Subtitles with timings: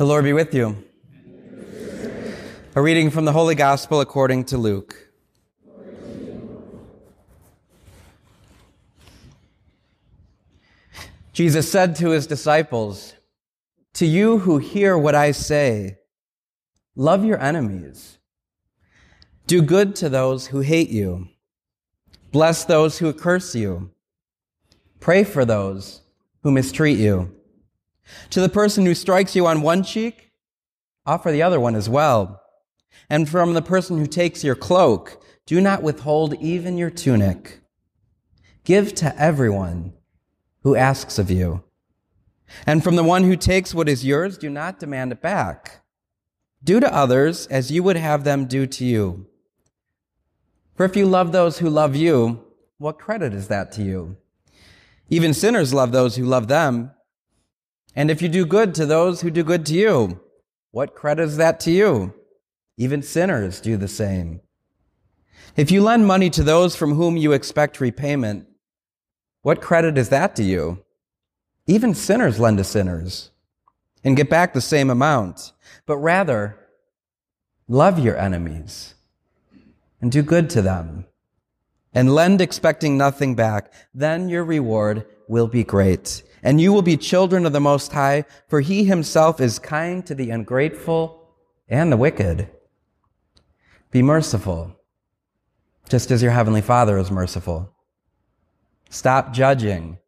[0.00, 0.82] The Lord be with you.
[2.74, 5.10] A reading from the Holy Gospel according to Luke.
[11.34, 13.12] Jesus said to his disciples,
[13.92, 15.98] To you who hear what I say,
[16.96, 18.16] love your enemies.
[19.46, 21.28] Do good to those who hate you.
[22.32, 23.90] Bless those who curse you.
[24.98, 26.00] Pray for those
[26.42, 27.38] who mistreat you.
[28.30, 30.32] To the person who strikes you on one cheek,
[31.06, 32.40] offer the other one as well.
[33.08, 37.60] And from the person who takes your cloak, do not withhold even your tunic.
[38.64, 39.94] Give to everyone
[40.62, 41.64] who asks of you.
[42.66, 45.82] And from the one who takes what is yours, do not demand it back.
[46.62, 49.26] Do to others as you would have them do to you.
[50.74, 52.44] For if you love those who love you,
[52.78, 54.16] what credit is that to you?
[55.08, 56.92] Even sinners love those who love them.
[57.94, 60.20] And if you do good to those who do good to you,
[60.70, 62.14] what credit is that to you?
[62.76, 64.40] Even sinners do the same.
[65.56, 68.46] If you lend money to those from whom you expect repayment,
[69.42, 70.84] what credit is that to you?
[71.66, 73.30] Even sinners lend to sinners
[74.04, 75.52] and get back the same amount.
[75.86, 76.56] But rather,
[77.68, 78.94] love your enemies
[80.00, 81.06] and do good to them
[81.92, 83.72] and lend expecting nothing back.
[83.92, 88.24] Then your reward will be great and you will be children of the Most High,
[88.48, 91.28] for he himself is kind to the ungrateful
[91.68, 92.48] and the wicked.
[93.90, 94.76] Be merciful,
[95.88, 97.74] just as your heavenly Father is merciful.
[98.88, 99.98] Stop judging,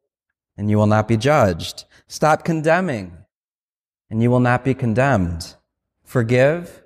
[0.57, 1.85] and you will not be judged.
[2.09, 3.17] Stop condemning,
[4.11, 5.55] and you will not be condemned.
[6.05, 6.83] Forgive,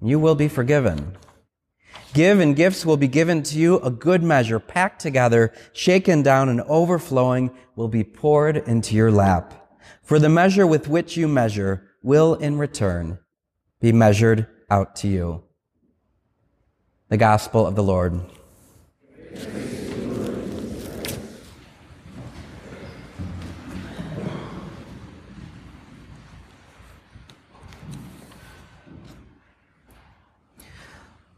[0.00, 1.16] and you will be forgiven.
[2.12, 6.48] Give and gifts will be given to you, a good measure, packed together, shaken down
[6.48, 9.54] and overflowing will be poured into your lap.
[10.02, 13.18] For the measure with which you measure will in return
[13.80, 15.44] be measured out to you.
[17.08, 18.20] The Gospel of the Lord.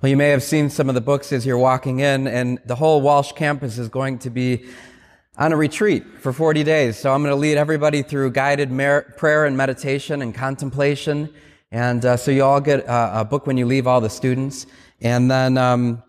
[0.02, 2.74] Well, you may have seen some of the books as you're walking in, and the
[2.74, 4.64] whole Walsh campus is going to be
[5.38, 6.98] on a retreat for 40 days.
[6.98, 11.32] So I'm going to lead everybody through guided mer- prayer and meditation and contemplation.
[11.70, 14.66] And uh, so you all get a, a, book when you leave, all the students.
[15.00, 16.02] And then um,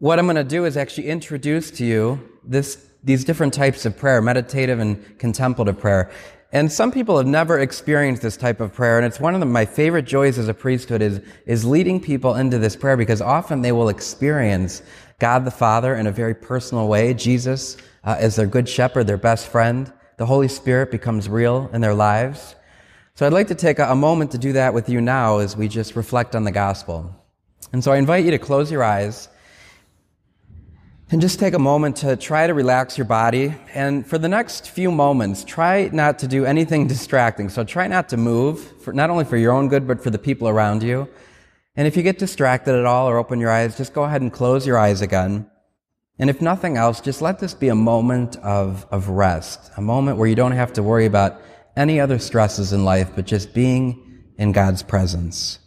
[0.00, 3.96] what I'm going to do is actually introduce to you this, these different types of
[3.96, 6.10] prayer, meditative and contemplative prayer.
[6.52, 9.46] And some people have never experienced this type of prayer, and it's one of the,
[9.46, 13.62] my favorite joys as a priesthood is, is leading people into this prayer because often
[13.62, 14.82] they will experience
[15.18, 19.16] God the Father in a very personal way, Jesus uh, as their good shepherd, their
[19.16, 19.92] best friend.
[20.18, 22.54] The Holy Spirit becomes real in their lives.
[23.14, 25.56] So I'd like to take a, a moment to do that with you now as
[25.56, 27.14] we just reflect on the gospel.
[27.72, 29.28] And so I invite you to close your eyes
[31.12, 33.54] and just take a moment to try to relax your body.
[33.74, 37.50] And for the next few moments, try not to do anything distracting.
[37.50, 40.18] So try not to move, for, not only for your own good, but for the
[40.18, 41.06] people around you.
[41.76, 44.32] And if you get distracted at all or open your eyes, just go ahead and
[44.32, 45.50] close your eyes again.
[46.18, 50.16] And if nothing else, just let this be a moment of, of rest, a moment
[50.16, 51.42] where you don't have to worry about
[51.76, 55.58] any other stresses in life, but just being in God's presence.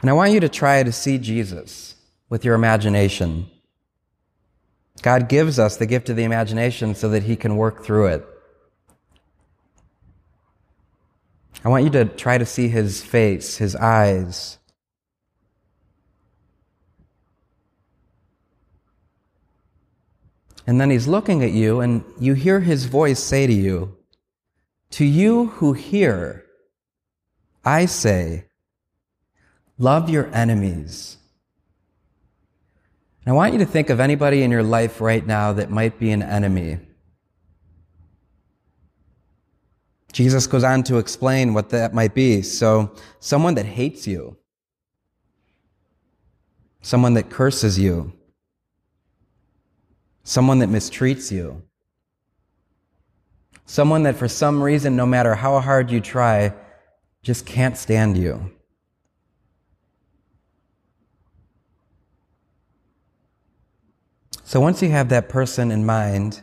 [0.00, 1.96] And I want you to try to see Jesus
[2.28, 3.50] with your imagination.
[5.02, 8.26] God gives us the gift of the imagination so that He can work through it.
[11.64, 14.58] I want you to try to see His face, His eyes.
[20.66, 23.96] And then He's looking at you, and you hear His voice say to you,
[24.90, 26.44] To you who hear,
[27.64, 28.47] I say,
[29.78, 31.18] Love your enemies.
[33.24, 35.98] And I want you to think of anybody in your life right now that might
[35.98, 36.78] be an enemy.
[40.12, 42.42] Jesus goes on to explain what that might be.
[42.42, 44.36] So, someone that hates you,
[46.80, 48.12] someone that curses you,
[50.24, 51.62] someone that mistreats you,
[53.66, 56.52] someone that for some reason, no matter how hard you try,
[57.22, 58.50] just can't stand you.
[64.48, 66.40] So once you have that person in mind,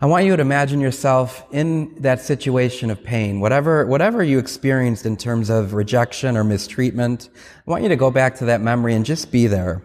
[0.00, 5.06] I want you to imagine yourself in that situation of pain, whatever, whatever you experienced
[5.06, 7.28] in terms of rejection or mistreatment.
[7.64, 9.84] I want you to go back to that memory and just be there.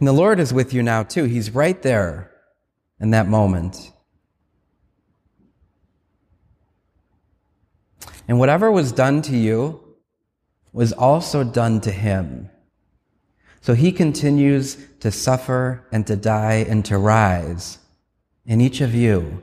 [0.00, 1.26] And the Lord is with you now too.
[1.26, 2.32] He's right there
[2.98, 3.92] in that moment.
[8.26, 9.96] And whatever was done to you
[10.72, 12.50] was also done to him.
[13.66, 17.78] So he continues to suffer and to die and to rise
[18.44, 19.42] in each of you.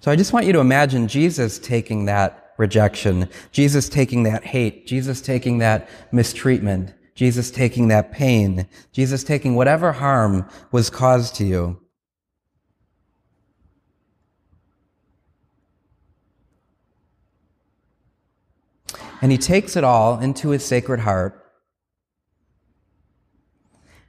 [0.00, 4.86] So I just want you to imagine Jesus taking that rejection, Jesus taking that hate,
[4.86, 11.46] Jesus taking that mistreatment, Jesus taking that pain, Jesus taking whatever harm was caused to
[11.46, 11.81] you.
[19.22, 21.38] And he takes it all into his sacred heart.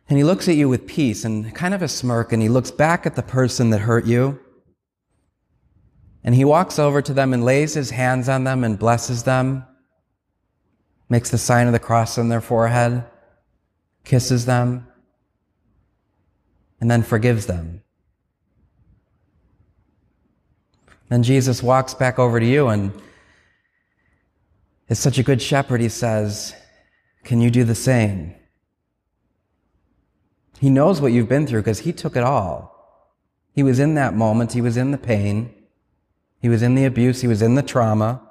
[0.09, 2.71] And he looks at you with peace and kind of a smirk, and he looks
[2.71, 4.41] back at the person that hurt you.
[6.25, 9.65] And he walks over to them and lays his hands on them and blesses them
[11.13, 13.03] makes the sign of the cross on their forehead,
[14.03, 14.87] kisses them,
[16.81, 17.83] and then forgives them.
[21.09, 22.91] Then Jesus walks back over to you and
[24.89, 26.53] is such a good shepherd, he says,
[27.23, 28.35] Can you do the same?
[30.59, 32.73] He knows what you've been through because he took it all.
[33.53, 35.53] He was in that moment, he was in the pain,
[36.41, 38.21] he was in the abuse, he was in the trauma.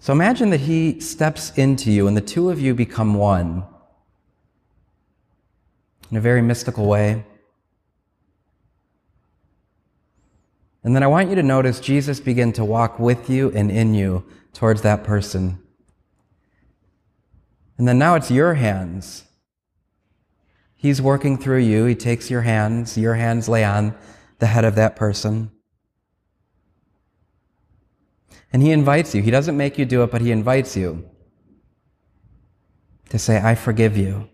[0.00, 3.64] So imagine that he steps into you and the two of you become one
[6.10, 7.24] in a very mystical way.
[10.88, 13.92] And then I want you to notice Jesus begin to walk with you and in
[13.92, 14.24] you
[14.54, 15.58] towards that person.
[17.76, 19.24] And then now it's your hands.
[20.76, 21.84] He's working through you.
[21.84, 23.96] He takes your hands, your hands lay on
[24.38, 25.50] the head of that person.
[28.50, 29.20] And he invites you.
[29.20, 31.06] He doesn't make you do it, but he invites you
[33.10, 34.30] to say, I forgive you.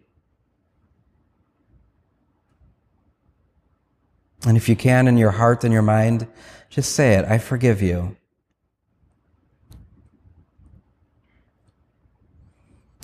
[4.47, 6.27] And if you can in your heart and your mind,
[6.69, 8.17] just say it, I forgive you.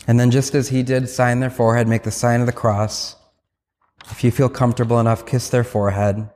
[0.07, 3.17] And then just as he did, sign their forehead, make the sign of the cross.
[4.11, 6.29] If you feel comfortable enough, kiss their forehead.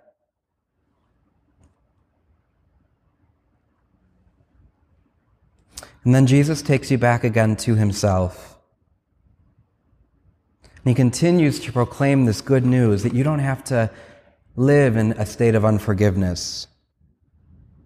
[6.04, 8.58] And then Jesus takes you back again to himself.
[10.62, 13.90] And he continues to proclaim this good news that you don't have to
[14.56, 16.66] live in a state of unforgiveness.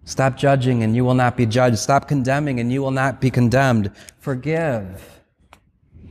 [0.05, 1.77] Stop judging and you will not be judged.
[1.77, 3.91] Stop condemning and you will not be condemned.
[4.19, 5.21] Forgive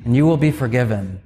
[0.05, 1.20] and you will be forgiven.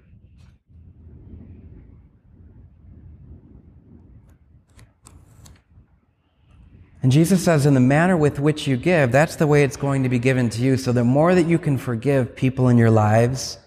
[7.03, 10.05] And Jesus says, in the manner with which you give, that's the way it's going
[10.05, 10.77] to be given to you.
[10.77, 13.59] So the more that you can forgive people in your lives,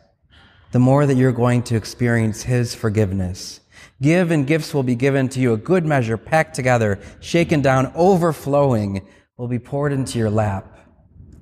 [0.71, 3.59] the more that you're going to experience His forgiveness.
[4.01, 5.53] Give and gifts will be given to you.
[5.53, 10.77] A good measure, packed together, shaken down, overflowing, will be poured into your lap.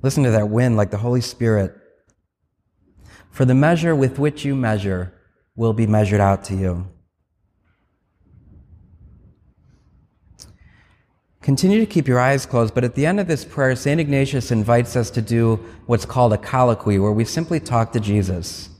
[0.02, 1.74] Listen to that wind like the Holy Spirit.
[3.30, 5.12] For the measure with which you measure
[5.56, 6.88] will be measured out to you.
[11.40, 14.00] Continue to keep your eyes closed, but at the end of this prayer, St.
[14.00, 18.70] Ignatius invites us to do what's called a colloquy, where we simply talk to Jesus.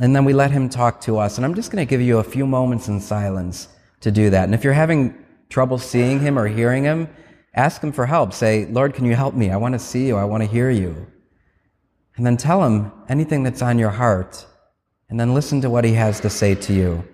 [0.00, 1.36] And then we let him talk to us.
[1.36, 3.68] And I'm just going to give you a few moments in silence
[4.00, 4.44] to do that.
[4.44, 5.14] And if you're having
[5.50, 7.08] trouble seeing him or hearing him,
[7.54, 8.32] ask him for help.
[8.32, 9.50] Say, Lord, can you help me?
[9.50, 10.16] I want to see you.
[10.16, 11.06] I want to hear you.
[12.16, 14.46] And then tell him anything that's on your heart.
[15.10, 17.04] And then listen to what he has to say to you.